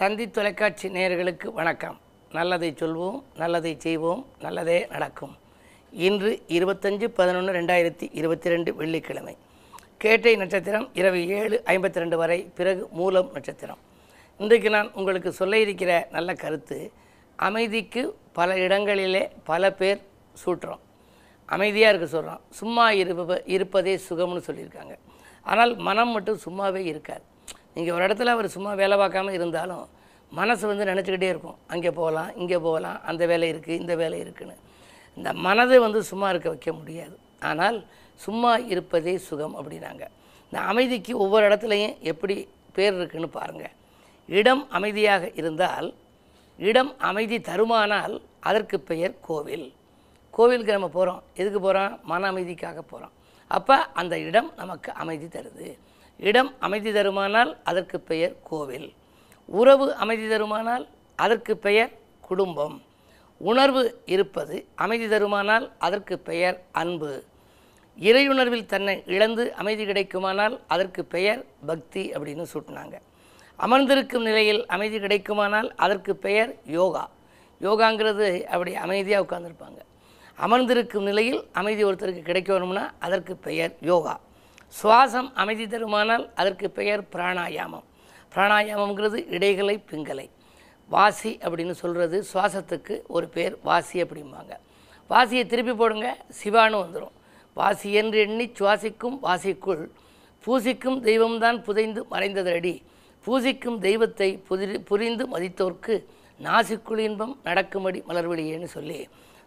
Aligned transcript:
தந்தி 0.00 0.24
தொலைக்காட்சி 0.36 0.86
நேயர்களுக்கு 0.94 1.52
வணக்கம். 1.58 1.94
நல்லதை 2.36 2.68
சொல்வோம் 2.80 3.22
நல்லதை 3.40 3.76
செய்வோம் 3.84 4.26
நல்லதே 4.44 4.86
நடக்கும். 4.90 5.36
இன்று 5.92 6.30
இருபத்தஞ்சு 6.56 7.06
பதினொன்று 7.18 7.52
ரெண்டாயிரத்தி 7.58 8.06
இருபத்தி 8.18 8.48
ரெண்டு 8.52 8.70
வெள்ளிக்கிழமை. 8.80 9.34
கேட்டை 10.02 10.32
நட்சத்திரம் 10.36 10.88
இரவு 11.00 11.20
ஏழு 11.36 11.62
ஐம்பத்தி 11.72 12.00
ரெண்டு 12.02 12.16
வரை 12.22 12.38
பிறகு 12.58 12.88
மூலம் 12.98 13.30
நட்சத்திரம். 13.36 13.78
இன்றைக்கு 14.38 14.70
நான் 14.70 14.90
உங்களுக்கு 14.92 15.32
சொல்ல 15.38 15.60
இருக்கிற 15.64 16.08
நல்ல 16.16 16.34
கருத்து 16.42 16.78
அமைதிக்கு 17.36 18.02
பல 18.40 18.58
இடங்களிலே 18.66 19.24
பல 19.44 19.72
பேர் 19.80 20.02
சூட்டுறோம். 20.44 20.82
அமைதியாக 21.46 21.94
இருக்க 21.94 22.08
சொல்கிறோம் 22.16 22.42
சும்மா 22.60 22.90
இருப்ப 22.90 23.38
இருப்பதே 23.56 23.96
சுகம்னு 24.08 24.44
சொல்லியிருக்காங்க. 24.50 24.96
ஆனால் 25.42 25.74
மனம் 25.88 26.14
மட்டும் 26.16 26.42
சும்மாவே 26.44 26.84
இருக்காது. 26.92 27.24
நீங்கள் 27.76 27.94
ஒரு 27.96 28.04
இடத்துல 28.06 28.32
அவர் 28.36 28.54
சும்மா 28.56 28.72
வேலை 28.82 28.96
பார்க்காம 29.02 29.32
இருந்தாலும் 29.38 29.84
மனசு 30.38 30.64
வந்து 30.70 30.84
நினச்சிக்கிட்டே 30.90 31.28
இருக்கும். 31.32 31.58
அங்கே 31.72 31.90
போகலாம் 31.98 32.30
இங்கே 32.40 32.58
போகலாம் 32.66 32.98
அந்த 33.10 33.22
வேலை 33.30 33.46
இருக்குது 33.52 33.78
இந்த 33.82 33.94
வேலை 34.02 34.18
இருக்குன்னு. 34.24 34.56
இந்த 35.18 35.30
மனதை 35.46 35.78
வந்து 35.86 36.00
சும்மா 36.10 36.28
இருக்க 36.32 36.48
வைக்க 36.54 36.70
முடியாது. 36.78 37.16
ஆனால் 37.50 37.78
சும்மா 38.20 38.52
இருப்பதே 38.72 39.14
சுகம் 39.28 39.56
அப்படின்னாங்க. 39.60 40.04
இந்த 40.46 40.58
அமைதிக்கு 40.70 41.12
ஒவ்வொரு 41.24 41.44
இடத்துலையும் 41.48 41.94
எப்படி 42.12 42.36
பேர் 42.76 42.96
இருக்குன்னு 42.98 43.30
பாருங்கள் 43.38 43.74
இடம் 44.28 44.62
அமைதியாக 44.78 45.24
இருந்தால் 45.40 45.88
இடம் 46.68 46.92
அமைதி 47.08 47.36
தருமானால் 47.48 48.14
அதற்கு 48.48 48.76
பெயர் 48.90 49.14
கோவில். 49.28 49.66
கோவிலுக்கு 50.36 50.76
நம்ம 50.76 50.88
போகிறோம் 50.96 51.20
எதுக்கு 51.40 51.60
போகிறோம் 51.66 51.92
மன 52.10 52.28
அமைதிக்காக 52.32 52.80
போகிறோம் 52.92 53.14
அப்போ 53.50 53.76
அந்த 54.00 54.14
இடம் 54.28 54.50
நமக்கு 54.60 54.90
அமைதி 55.02 55.26
தருது. 55.36 55.68
இடம் 56.20 56.50
அமைதி 56.58 56.90
தருமானால் 56.92 57.50
அதற்கு 57.70 58.00
பெயர் 58.00 58.34
கோவில். 58.42 58.92
உறவு 59.48 59.94
அமைதி 59.94 60.26
தருமானால் 60.28 60.84
அதற்கு 61.16 61.56
பெயர் 61.56 61.92
குடும்பம். 62.20 62.76
உணர்வு 63.40 63.82
இருப்பது 64.06 64.56
அமைதி 64.74 65.06
தருமானால் 65.06 65.70
அதற்கு 65.78 66.18
பெயர் 66.18 66.56
அன்பு. 66.82 67.24
இறையுணர்வில் 67.98 68.66
தன்னை 68.66 69.02
இழந்து 69.06 69.44
அமைதி 69.54 69.84
கிடைக்குமானால் 69.84 70.60
அதற்கு 70.66 71.04
பெயர் 71.04 71.44
பக்தி 71.66 72.04
அப்படின்னு 72.14 72.44
சூட்டினாங்க. 72.52 72.96
அமர்ந்திருக்கும் 73.56 74.22
நிலையில் 74.22 74.66
அமைதி 74.66 74.98
கிடைக்குமானால் 74.98 75.68
அதற்கு 75.76 76.16
பெயர் 76.16 76.50
யோகா. 76.78 77.04
யோகாங்கிறது 77.60 78.44
அப்படி 78.44 78.74
அமைதியாக 78.74 79.24
உட்காந்துருப்பாங்க 79.26 79.80
அமர்ந்திருக்கும் 80.38 81.02
நிலையில் 81.02 81.40
அமைதி 81.52 81.84
ஒருத்தருக்கு 81.84 82.22
கிடைக்கணும்னா 82.30 82.90
அதற்கு 82.98 83.36
பெயர் 83.36 83.74
யோகா. 83.80 84.14
சுவாசம் 84.72 85.28
அமைதி 85.42 85.66
தருமானால் 85.66 86.24
அதற்கு 86.40 86.66
பெயர் 86.78 87.02
பிராணாயாமம். 87.12 87.86
பிராணாயாமங்கிறது 88.32 89.18
இடைகளை 89.36 89.76
பிங்கலை 89.90 90.26
வாசி 90.88 91.32
அப்படின்னு 91.44 91.74
சொல்கிறது 91.82 92.16
சுவாசத்துக்கு 92.32 92.94
ஒரு 93.16 93.28
பேர் 93.28 93.54
வாசி 93.68 94.02
அப்படிம்பாங்க. 94.02 94.52
வாசியை 95.10 95.44
திருப்பி 95.46 95.72
போடுங்க 95.72 96.08
சிவான்னு 96.40 96.80
வந்துடும் 96.82 97.14
வாசி 97.54 97.88
என்று 98.00 98.18
எண்ணி 98.26 98.46
சுவாசிக்கும் 98.58 99.16
வாசிக்குள் 99.22 99.84
பூசிக்கும் 100.44 100.98
தெய்வம்தான் 101.08 101.58
புதைந்து 101.66 102.00
மறைந்ததடி. 102.10 102.74
பூசிக்கும் 103.26 103.78
தெய்வத்தை 103.86 104.28
புதி 104.48 104.66
புரிந்து 104.90 105.24
மதித்தோர்க்கு 105.34 105.94
நாசிக்குள் 106.40 107.00
இன்பம் 107.06 107.34
நடக்கும்படி 107.44 108.00
மலர்வெளியேன்னு 108.08 108.68
சொல்லி 108.76 108.98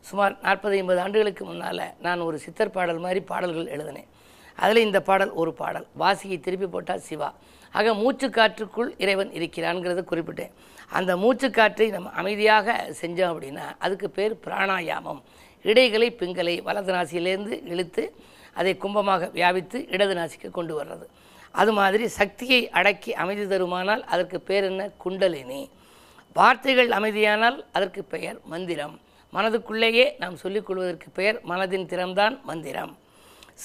சுமார் 0.08 0.36
நாற்பது 0.42 0.76
ஐம்பது 0.80 1.00
ஆண்டுகளுக்கு 1.04 1.44
முன்னால் 1.46 1.84
நான் 2.06 2.26
ஒரு 2.28 2.38
சித்தர் 2.46 2.76
பாடல் 2.76 3.04
மாதிரி 3.06 3.20
பாடல்கள் 3.32 3.72
எழுதினேன். 3.76 4.10
அதில் 4.60 4.86
இந்த 4.86 5.00
பாடல் 5.02 5.32
ஒரு 5.42 5.52
பாடல். 5.54 5.88
வாசியை 6.00 6.40
திருப்பி 6.40 6.68
போட்டால் 6.68 7.06
சிவா. 7.10 7.30
ஆக 7.72 7.94
மூச்சு 7.94 8.28
காற்றுக்குள் 8.30 8.90
இறைவன் 8.98 9.30
இருக்கிறான்ங்கிறத 9.30 10.02
குறிப்பிட்டேன். 10.12 10.52
அந்த 10.90 11.18
மூச்சு 11.18 11.48
காற்றை 11.52 11.88
நம்ம 11.90 12.10
அமைதியாக 12.10 12.76
செஞ்சோம் 13.02 13.32
அப்படின்னா 13.34 13.66
அதுக்கு 13.80 14.10
பேர் 14.10 14.40
பிராணாயாமம். 14.46 15.22
இடைகளை 15.62 16.12
பிங்களை 16.12 16.62
வலது 16.62 16.94
நாசியிலேருந்து 16.94 17.56
இழுத்து 17.66 18.04
அதை 18.54 18.72
கும்பமாக 18.76 19.32
வியாபித்து 19.32 19.88
இடது 19.88 20.14
நாசிக்கு 20.14 20.50
கொண்டு 20.52 20.74
வர்றது. 20.84 21.06
அது 21.52 21.72
மாதிரி 21.74 22.08
சக்தியை 22.08 22.70
அடக்கி 22.70 23.12
அமைதி 23.14 23.44
தருமானால் 23.46 24.04
அதற்கு 24.14 24.40
பேர் 24.40 24.64
என்ன? 24.64 24.90
குண்டலினி. 25.04 25.62
வார்த்தைகள் 26.34 26.90
அமைதியானால் 26.90 27.58
அதற்கு 27.72 28.04
பெயர் 28.04 28.40
மந்திரம். 28.44 29.00
மனதுக்குள்ளேயே 29.34 30.06
நாம் 30.20 30.36
சொல்லிக் 30.36 30.66
கொள்வதற்கு 30.66 31.08
பெயர் 31.10 31.42
மனதின் 31.48 31.86
திறம்தான் 31.86 32.36
மந்திரம். 32.44 32.98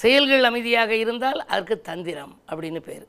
செயல்கள் 0.01 0.47
அமைதியாக 0.49 0.91
இருந்தால் 1.03 1.39
அதற்கு 1.51 1.75
தந்திரம் 1.89 2.33
அப்படின்னு 2.49 2.81
பேர். 2.87 3.05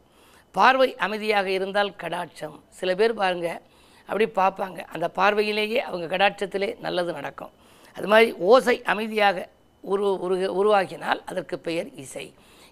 பார்வை 0.55 0.89
அமைதியாக 1.07 1.49
இருந்தால் 1.59 1.91
கடாட்சம். 2.03 2.57
சில 2.79 2.91
பேர் 3.01 3.15
பாருங்கள் 3.21 3.61
அப்படி 4.09 4.27
பார்ப்பாங்க. 4.41 4.81
அந்த 4.95 5.07
பார்வையிலேயே 5.19 5.81
அவங்க 5.89 6.07
கடாட்சத்திலே 6.15 6.69
நல்லது 6.85 7.13
நடக்கும். 7.19 7.53
அது 7.97 8.09
மாதிரி 8.13 8.31
ஓசை 8.51 8.77
அமைதியாக 8.93 9.47
உரு 9.85 10.07
உருக 10.27 10.45
உருவாகினால் 10.61 11.21
அதற்கு 11.31 11.57
பெயர் 11.67 11.89
இசை. 12.05 12.25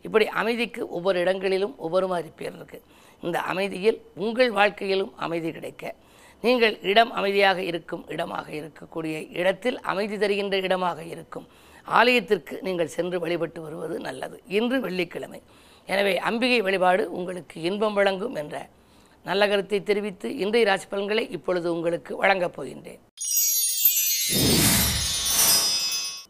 இப்படி 0.07 0.25
அமைதிக்கு 0.41 0.83
ஒவ்வொரு 0.97 1.19
இடங்களிலும் 1.25 1.75
ஒவ்வொரு 1.85 2.07
மாதிரி 2.13 2.31
பேர் 2.41 2.57
இருக்குது 2.59 2.87
இந்த 3.23 3.39
அமைதியில் 3.51 3.99
உங்கள் 4.25 4.51
வாழ்க்கையிலும் 4.59 5.13
அமைதி 5.27 5.51
கிடைக்க 5.57 5.93
நீங்கள் 6.45 6.75
இடம் 6.91 7.13
அமைதியாக 7.19 7.59
இருக்கும் 7.71 8.03
இடமாக 8.15 8.49
இருக்கக்கூடிய 8.61 9.15
இடத்தில் 9.41 9.79
அமைதி 9.93 10.17
தருகின்ற 10.23 10.57
இடமாக 10.67 11.01
இருக்கும். 11.13 11.47
ஆலயத்திற்கு 11.85 12.63
நீங்கள் 12.63 12.87
சென்று 12.87 13.21
வழிபட்டு 13.21 13.63
வருவது 13.63 14.01
நல்லது. 14.01 14.43
இன்று 14.47 14.81
வெள்ளிக்கிழமை. 14.81 15.43
எனவே 15.87 16.19
அம்பிகை 16.19 16.61
வழிபாடு 16.61 17.13
உங்களுக்கு 17.13 17.63
இன்பம் 17.63 17.95
வழங்கும் 17.95 18.35
என்ற 18.35 18.69
நல்ல 19.25 19.49
கருத்தை 19.49 19.83
தெரிவித்து 19.83 20.37
இன்றைய 20.37 20.67
ராசி 20.67 20.87
பலன்களை 20.87 21.31
இப்பொழுது 21.31 21.75
உங்களுக்கு 21.75 22.17
வழங்கப் 22.17 22.61
போகின்றேன். 22.61 22.99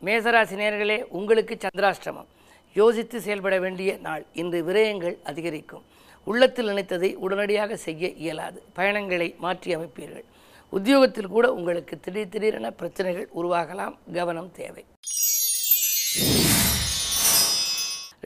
மேசராசி 0.04 0.54
நேர்களே 0.62 1.02
உங்களுக்கு 1.02 1.58
சந்திராஷ்டிரமம். 1.60 2.26
யோசித்து 2.72 3.20
செயல்பட 3.20 3.58
வேண்டிய 3.58 3.98
நாள். 4.02 4.26
இன்று 4.32 4.72
விரயங்கள் 4.72 5.16
அதிகரிக்கும். 5.22 5.84
உள்ளத்தில் 6.24 6.66
நினைத்ததை 6.66 7.14
உடனடியாக 7.14 7.76
செய்ய 7.76 8.08
இயலாது. 8.08 8.62
பயணங்களை 8.72 9.34
மாற்றி 9.38 9.76
அமைப்பீர்கள். 9.76 10.24
உத்தியோகத்தில் 10.70 11.26
கூட 11.26 11.52
உங்களுக்கு 11.52 12.00
திடீர் 12.00 12.28
திடீரென 12.28 12.70
பிரச்சனைகள் 12.70 13.28
உருவாகலாம். 13.36 13.94
கவனம் 14.12 14.52
தேவை. 14.52 14.84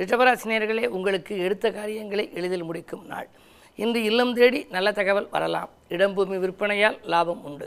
ரிஷபராசினியர்களே 0.01 0.87
உங்களுக்கு 0.97 1.33
எடுத்த 1.47 1.67
காரியங்களை 1.77 2.25
எளிதில் 2.39 2.67
முடிக்கும் 2.69 3.05
நாள். 3.13 3.29
இன்று 3.83 4.01
இல்லம் 4.09 4.35
தேடி 4.39 4.61
நல்ல 4.75 4.89
தகவல் 4.99 5.29
வரலாம். 5.35 5.71
இடம்பூமி 5.95 6.37
விற்பனையால் 6.45 6.99
லாபம் 7.13 7.43
உண்டு. 7.49 7.67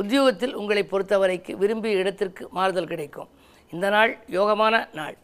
உத்தியோகத்தில் 0.00 0.56
உங்களை 0.60 0.82
பொறுத்தவரைக்கு 0.92 1.52
விரும்பிய 1.62 2.02
இடத்திற்கு 2.02 2.44
மாறுதல் 2.56 2.90
கிடைக்கும். 2.92 3.28
இந்த 3.74 3.86
நாள் 3.96 4.12
யோகமான 4.38 4.74
நாள். 4.98 5.16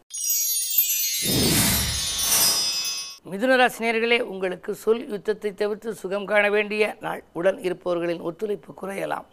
மிதுனராசினியர்களே 3.31 4.19
உங்களுக்கு 4.31 4.71
சொல் 4.85 5.05
யுத்தத்தை 5.13 5.51
தவிர்த்து 5.61 5.91
சுகம் 6.01 6.27
காண 6.31 6.43
வேண்டிய 6.55 6.83
நாள். 7.05 7.21
உடன் 7.39 7.59
இருப்பவர்களின் 7.67 8.25
ஒத்துழைப்பு 8.29 8.73
குறையலாம். 8.81 9.25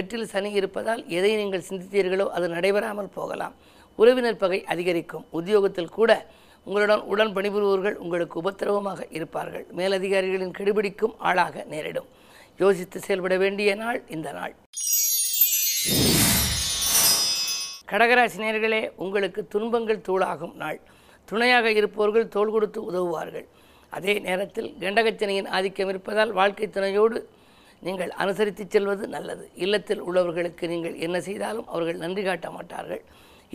எட்டில் 0.00 0.30
சனி 0.30 0.50
இருப்பதால் 0.60 1.02
எதை 1.18 1.32
நீங்கள் 1.40 1.68
சிந்தித்தீர்களோ 1.68 2.26
அது 2.36 2.46
நடைபெறாமல் 2.54 3.14
போகலாம். 3.18 3.54
உறவினர் 3.98 4.42
பகை 4.44 4.58
அதிகரிக்கும். 4.72 5.26
உத்தியோகத்தில் 5.38 5.94
கூட 5.98 6.12
உங்களுடன் 6.66 7.02
உடன் 7.12 7.32
பணிபுரிபவர்கள் 7.36 7.96
உங்களுக்கு 8.04 8.36
உபத்திரவமாக 8.42 9.00
இருப்பார்கள். 9.16 9.64
மேலதிகாரிகளின் 9.78 10.54
கெடுபிடிக்கும் 10.58 11.14
ஆளாக 11.28 11.64
நேரிடும். 11.72 12.08
யோசித்து 12.62 12.98
செயல்பட 13.06 13.36
வேண்டிய 13.42 13.70
நாள் 13.82 13.98
இந்த 14.16 14.28
நாள். 14.38 14.54
கடகராசி 17.90 18.38
நேர்களே 18.44 18.82
உங்களுக்கு 19.04 19.40
துன்பங்கள் 19.54 20.04
தூளாகும் 20.08 20.54
நாள். 20.62 20.78
துணையாக 21.30 21.66
இருப்பவர்கள் 21.80 22.32
தோள் 22.34 22.52
கொடுத்து 22.54 22.80
உதவுவார்கள். 22.90 23.46
அதே 23.96 24.14
நேரத்தில் 24.26 24.70
கண்டகச்சனையின் 24.82 25.50
ஆதிக்கம் 25.56 25.90
இருப்பதால் 25.92 26.32
வாழ்க்கை 26.38 26.66
துணையோடு 26.76 27.18
நீங்கள் 27.86 28.12
அனுசரித்து 28.22 28.64
செல்வது 28.74 29.04
நல்லது. 29.14 29.44
இல்லத்தில் 29.64 30.02
உள்ளவர்களுக்கு 30.08 30.64
நீங்கள் 30.72 30.96
என்ன 31.06 31.16
செய்தாலும் 31.28 31.68
அவர்கள் 31.72 32.02
நன்றி 32.04 32.22
காட்ட 32.22 32.48
மாட்டார்கள். 32.56 33.02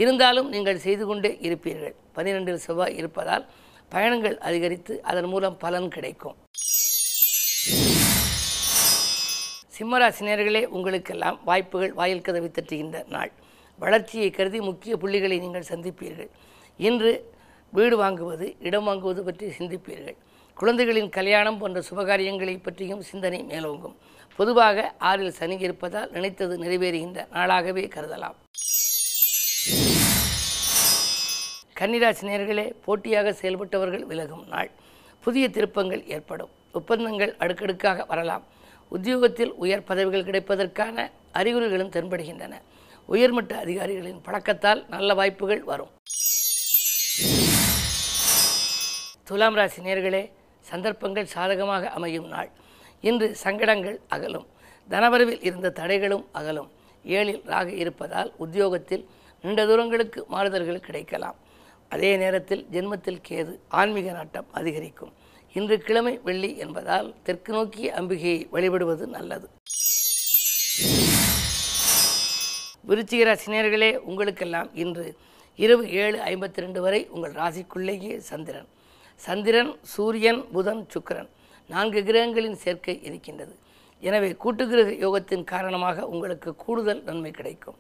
இருந்தாலும் 0.02 0.50
நீங்கள் 0.54 0.84
செய்து 0.86 1.04
கொண்டே 1.10 1.32
இருப்பீர்கள். 1.48 1.96
பனிரெண்டில் 2.16 2.64
செவ்வாய் 2.66 2.98
இருப்பதால் 3.00 3.46
பயணங்கள் 3.94 4.38
அதிகரித்து 4.48 4.94
அதன் 5.12 5.30
மூலம் 5.34 5.58
பலன் 5.64 5.90
கிடைக்கும். 5.96 6.38
சிம்மராசினியர்களே 9.76 10.62
உங்களுக்கெல்லாம் 10.76 11.38
வாய்ப்புகள் 11.50 11.94
வாயில் 12.00 12.26
கதவை 12.28 12.50
தட்டுகின்ற 12.52 12.98
நாள். 13.16 13.32
வளர்ச்சியை 13.84 14.30
கருதி 14.38 14.60
முக்கிய 14.70 14.94
புள்ளிகளை 15.02 15.38
நீங்கள் 15.46 15.70
சந்திப்பீர்கள். 15.72 16.30
இன்று 16.88 17.12
வீடு 17.78 17.96
வாங்குவது 18.02 18.48
இடம் 18.68 18.88
வாங்குவது 18.90 19.22
பற்றி 19.28 19.48
சிந்திப்பீர்கள். 19.60 20.18
குழந்தைகளின் 20.58 21.10
கல்யாணம் 21.18 21.60
போன்ற 21.62 21.80
சுபகாரியங்களை 21.90 22.56
பற்றியும் 22.66 23.04
சிந்தனை 23.10 23.40
மேலோங்கும். 23.52 23.96
பொதுவாக 24.40 24.78
ஆறில் 25.10 25.38
சனி 25.40 25.58
இருப்பதால் 25.68 26.12
நினைத்தது 26.16 26.56
நிறைவேறுகின்ற 26.64 27.28
நாளாகவே 27.38 27.86
கருதலாம். 27.96 28.38
கன்னிராசி 31.80 32.24
நேர்களே 32.24 32.74
போட்டியாக 32.86 33.34
செயல்பட்டவர்கள் 33.34 34.04
விலகும் 34.04 34.48
நாள். 34.48 34.72
புதிய 35.24 35.50
திருப்பங்கள் 35.50 36.08
ஏற்படும். 36.08 36.50
ஒப்பந்தங்கள் 36.74 37.36
அடுக்கடுக்காக 37.38 38.06
வரலாம். 38.06 38.44
உத்தியோகத்தில் 38.90 39.52
உயர் 39.52 39.84
பதவிகள் 39.84 40.28
கிடைப்பதற்கான 40.30 41.10
அறிகுறிகளும் 41.34 41.90
தென்படுகின்றன. 41.90 42.54
உயர்மட்ட 43.06 43.58
அதிகாரிகளின் 43.58 44.22
பழக்கத்தால் 44.26 44.86
நல்ல 44.90 45.14
வாய்ப்புகள் 45.14 45.64
வரும். 45.64 45.90
துலாம் 49.24 49.56
ராசி 49.56 49.82
நேர்களே 49.82 50.32
சந்தர்ப்பங்கள் 50.60 51.26
சாதகமாக 51.26 51.90
அமையும் 51.90 52.28
நாள். 52.28 52.50
இன்று 53.02 53.36
சங்கடங்கள் 53.36 54.00
அகலும். 54.08 54.48
தனவரவில் 54.90 55.44
இருந்த 55.44 55.74
தடைகளும் 55.76 56.26
அகலும். 56.32 56.72
ஏழில் 57.06 57.42
ராக 57.46 57.72
இருப்பதால் 57.72 58.34
உத்தியோகத்தில் 58.38 59.10
நீண்ட 59.42 59.66
தூரங்களுக்கு 59.66 60.26
மாறுதல்கள் 60.28 60.80
கிடைக்கலாம். 60.80 61.36
அதே 61.94 62.10
நேரத்தில் 62.24 62.64
ஜென்மத்தில் 62.74 63.22
கேது 63.28 63.54
ஆன்மீக 63.80 64.10
நாட்டம் 64.18 64.48
அதிகரிக்கும். 64.60 65.14
இன்று 65.58 65.76
கிழமை 65.86 66.14
வெள்ளி 66.28 66.50
என்பதால் 66.64 67.08
தெற்கு 67.28 67.52
நோக்கிய 67.56 67.88
அம்பிகையை 68.00 68.40
வழிபடுவது 68.56 69.06
நல்லது. 69.16 69.48
விருச்சிக 72.90 73.24
ராசினியர்களே 73.30 73.90
உங்களுக்கெல்லாம் 74.10 74.70
இன்று 74.84 75.06
இரவு 75.64 75.84
ஏழு 76.02 76.18
ஐம்பத்தி 76.32 76.60
ரெண்டு 76.66 76.82
வரை 76.86 77.02
உங்கள் 77.16 77.34
ராசிக்குள்ளேயே 77.42 78.14
சந்திரன். 78.30 78.70
சந்திரன் 79.26 79.72
சூரியன் 79.94 80.42
புதன் 80.56 80.84
சுக்கிரன் 80.94 81.30
நான்கு 81.74 82.02
கிரகங்களின் 82.10 82.60
சேர்க்கை 82.66 82.96
இருக்கின்றது. 83.08 83.56
எனவே 84.08 84.30
கூட்டுக்கிரக 84.44 84.92
யோகத்தின் 85.06 85.44
காரணமாக 85.54 86.06
உங்களுக்கு 86.14 86.50
கூடுதல் 86.66 87.02
நன்மை 87.10 87.32
கிடைக்கும். 87.40 87.80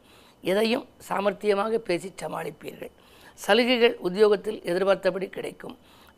எதையும் 0.51 0.85
சாமர்த்தியமாக 1.09 1.77
பேசி 1.89 2.09
சமாளிப்பீர்கள். 2.23 2.93
சலுகைகள் 3.43 3.95
உத்தியோகத்தில் 4.07 4.59
எதிர்பார்த்தபடி 4.69 5.27
கிடைக்கும். 5.37 5.75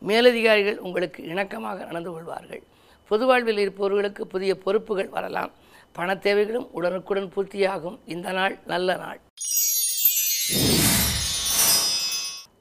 மேலதிகாரிகள் 0.08 0.78
உங்களுக்கு 0.86 1.20
இணக்கமாக 1.32 1.78
நடந்து 1.88 2.10
கொள்வார்கள். 2.14 2.62
பொது 3.10 3.24
வாழ்வில் 3.30 3.60
இருப்பவர்களுக்கு 3.64 4.22
புதிய 4.34 4.52
பொறுப்புகள் 4.64 5.10
வரலாம். 5.16 5.52
பண 5.98 6.14
தேவைகளும் 6.26 6.68
உடனுக்குடன் 6.78 7.30
பூர்த்தியாகும். 7.34 7.98
இந்த 8.14 8.28
நாள் 8.38 8.54
நல்ல 8.72 8.96
நாள். 9.04 9.20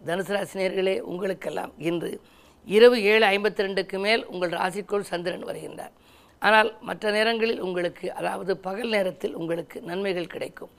தனுசு 0.08 0.32
ராசினியர்களே 0.36 0.96
உங்களுக்கெல்லாம் 1.12 1.74
இன்று 1.90 2.12
இரவு 2.76 2.98
ஏழு 3.12 3.26
ஐம்பத்தி 3.36 3.62
ரெண்டுக்கு 3.66 3.98
மேல் 4.06 4.24
உங்கள் 4.32 4.56
ராசிக்குள் 4.60 5.10
சந்திரன் 5.12 5.48
வருகின்றார். 5.50 5.94
ஆனால் 6.48 6.70
மற்ற 6.90 7.12
நேரங்களில் 7.16 7.62
உங்களுக்கு 7.68 8.06
அதாவது 8.20 8.52
பகல் 8.68 8.94
நேரத்தில் 8.96 9.38
உங்களுக்கு 9.42 9.78
நன்மைகள் 9.90 10.34
கிடைக்கும். 10.34 10.72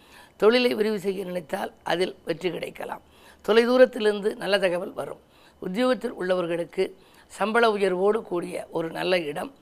தொழிலை 0.42 0.70
விரிவு 0.78 0.98
செய்ய 1.06 1.24
நினைத்தால் 1.30 1.72
அதில் 1.92 2.14
வெற்றி 2.28 2.50
கிடைக்கலாம். 2.56 3.02
தொலைதூரத்திலிருந்து 3.46 4.34
நல்ல 4.36 4.58
தகவல் 4.58 4.92
வரும். 4.92 5.20
உத்தியோகத்தில் 5.58 6.18
உள்ளவர்களுக்கு 6.20 6.84
சம்பள 7.28 7.70
உயர்வோடு 7.70 8.22
கூடிய 8.22 8.66
ஒரு 8.70 8.90
நல்ல 8.90 9.18
இடம் 9.18 9.52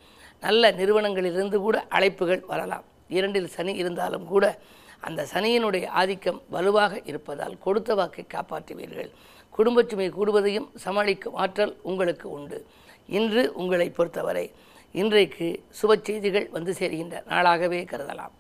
நல்ல 0.41 0.73
நிறுவனங்களிலிருந்து 0.73 1.57
கூட 1.57 1.87
அழைப்புகள் 1.91 2.43
வரலாம். 2.47 2.85
இரண்டில் 3.09 3.49
சனி 3.49 3.73
இருந்தாலும் 3.75 4.27
கூட 4.27 4.59
அந்த 5.01 5.27
சனியினுடைய 5.33 5.87
ஆதிக்கம் 6.01 6.43
வலுவாக 6.49 7.01
இருப்பதால் 7.05 7.59
கொடுத்த 7.59 7.95
வாக்கை 7.95 8.25
காப்பாற்றுவீர்கள். 8.27 9.11
குடும்பச் 9.51 9.89
சுமை 9.89 10.09
கூடுவதையும் 10.11 10.69
சமாளிக்கும் 10.75 11.35
ஆற்றல் 11.35 11.77
உங்களுக்கு 11.83 12.31
உண்டு. 12.31 12.67
இன்று 13.07 13.53
உங்களை 13.55 13.91
பொறுத்தவரை 13.91 14.53
இன்றைக்கு 14.93 15.49
சுப 15.81 15.97
செய்திகள் 16.03 16.49
வந்து 16.51 16.73
சேர்கின்ற 16.79 17.17
நாளாகவே 17.33 17.81
கருதலாம். 17.93 18.35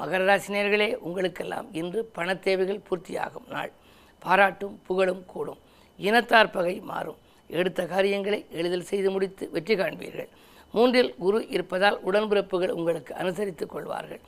மகர 0.00 0.22
ராசினியர்களே 0.30 0.94
உங்களுக்கெல்லாம் 0.94 1.74
இன்று 1.74 2.04
பண 2.04 2.34
தேவைகள் 2.36 2.82
பூர்த்தியாகும் 2.88 3.48
நாள். 3.48 3.72
பாராட்டும் 4.18 4.82
புகழும் 4.86 5.26
கூடும். 5.26 5.58
இனத்தார் 5.96 6.50
பகை 6.50 6.80
மாறும். 6.80 7.18
எடுத்த 7.48 7.86
காரியங்களை 7.86 8.46
எளிதில் 8.50 8.88
செய்து 8.90 9.10
முடித்து 9.10 9.50
வெற்றி 9.50 9.74
காண்பீர்கள். 9.74 10.28
மூன்றில் 10.72 11.14
குரு 11.18 11.48
இருப்பதால் 11.48 11.98
உடன்பிறப்புகள் 12.04 12.68
உங்களுக்கு 12.68 13.14
அனுசரித்துக் 13.14 13.72
கொள்வார்கள். 13.74 14.20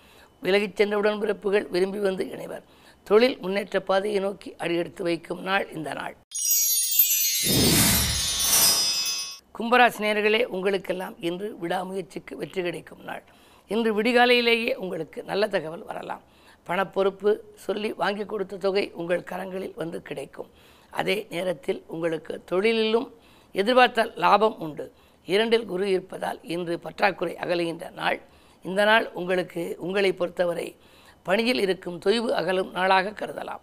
விலகிச் 0.43 0.77
சென்ற 0.77 1.01
உடன்பிறப்புகள் 1.01 1.67
விரும்பி 1.71 1.99
வந்து 1.99 2.31
இணைவர். 2.31 2.65
தொழில் 3.05 3.39
முன்னேற்ற 3.39 3.81
பாதையை 3.81 4.21
நோக்கி 4.21 4.57
அடியெடுத்து 4.57 5.03
வைக்கும் 5.03 5.43
நாள் 5.43 5.73
இந்த 5.73 5.93
நாள். 5.93 6.17
கும்பராசினியர்களே 9.59 10.45
உங்களுக்கெல்லாம் 10.45 11.15
இன்று 11.21 11.57
விடாமுயற்சிக்கு 11.63 12.35
வெற்றி 12.35 12.63
கிடைக்கும் 12.63 13.05
நாள். 13.05 13.23
இன்று 13.75 13.91
விடிகாலையிலேயே 13.99 14.73
உங்களுக்கு 14.85 15.21
நல்ல 15.31 15.49
தகவல் 15.55 15.85
வரலாம். 15.91 16.23
பணப்பொறுப்பு 16.69 17.31
சொல்லி 17.65 17.91
வாங்கி 18.03 18.25
கொடுத்த 18.33 18.61
தொகை 18.65 18.85
உங்கள் 19.01 19.29
கரங்களில் 19.31 19.79
வந்து 19.81 19.99
கிடைக்கும். 20.09 20.51
அதே 21.01 21.17
நேரத்தில் 21.31 21.81
உங்களுக்கு 21.95 22.35
தொழிலிலும் 22.51 23.09
எதிர்பார்த்த 23.61 24.11
லாபம் 24.25 24.59
உண்டு. 24.67 24.87
இரண்டில் 25.33 25.67
குரு 25.73 25.87
இருப்பதால் 25.95 26.39
இன்று 26.55 26.75
பற்றாக்குறை 26.85 27.35
அகலுகின்ற 27.45 27.87
நாள். 28.01 28.19
இந்த 28.69 28.81
நாள் 28.91 29.07
உங்களுக்கு 29.21 29.63
உங்களை 29.87 30.13
பொறுத்தவரை 30.21 30.69
பணியில் 31.27 31.61
இருக்கும் 31.67 31.99
தொய்வு 32.05 32.31
அகலும் 32.41 32.71
நாளாக 32.77 33.15
கருதலாம். 33.21 33.63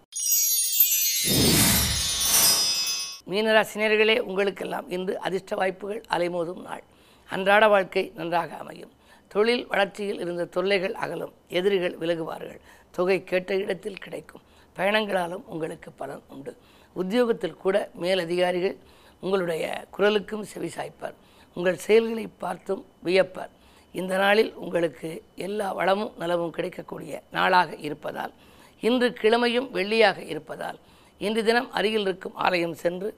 மீனராசினியர்களே 3.32 4.16
உங்களுக்கெல்லாம் 4.30 4.88
இன்று 4.98 5.14
அதிர்ஷ்ட 5.26 5.56
வாய்ப்புகள் 5.56 6.02
அலைமோதும் 6.16 6.62
நாள். 6.70 6.84
அன்றாட 7.30 7.64
வாழ்க்கை 7.68 8.04
நன்றாக 8.16 8.56
அமையும். 8.64 8.94
தொழில் 9.34 9.68
வளர்ச்சியில் 9.68 10.20
இருந்த 10.20 10.46
தொல்லைகள் 10.46 10.96
அகலும் 11.04 11.34
எதிரிகள் 11.58 11.96
விலகுவார்கள். 12.02 12.60
தொகை 12.92 13.18
கேட்ட 13.24 13.56
இடத்தில் 13.56 14.04
கிடைக்கும். 14.06 14.42
பயணங்களாலும் 14.78 15.44
உங்களுக்கு 15.46 15.92
பலன் 15.92 16.24
உண்டு. 16.28 16.52
உத்தியோகத்தில் 16.94 17.62
கூட 17.64 17.90
மேலதிகாரிகள் 17.94 18.76
உங்களுடைய 19.20 19.66
குரலுக்கும் 19.98 20.46
செவிசாய்ப்பார். 20.54 21.18
உங்கள் 21.54 21.84
செயல்களை 21.86 22.26
பார்த்தும் 22.38 22.86
வியப்பார். 23.06 23.54
இந்த 23.92 24.18
நாளில் 24.18 24.54
உங்களுக்கு 24.54 25.24
எல்லா 25.36 25.72
வளமும் 25.72 26.14
நலமும் 26.18 26.52
கிடைக்கக்கூடிய 26.52 27.22
நாளாக 27.32 27.76
இருப்பதால் 27.76 28.34
இன்று 28.82 29.10
கிழமையும் 29.22 29.70
வெள்ளியாக 29.78 30.18
இருப்பதால் 30.18 30.80
இன்று 31.18 31.44
தினம் 31.44 31.72
அருகில் 31.72 32.02
இருக்கும் 32.02 32.36
ஆலயம் 32.36 32.76
சென்று 32.84 33.10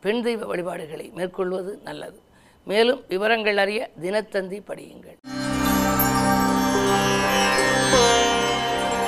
பெண் 0.00 0.22
தெய்வ 0.22 0.46
வழிபாடுகளை 0.46 1.10
மேற்கொள்வது 1.14 1.78
நல்லது. 1.84 2.18
மேலும் 2.64 3.02
விவரங்கள் 3.08 3.56
அறிய 3.56 3.90
தினத்தந்தி 4.00 4.58
படியுங்கள். 4.68 5.18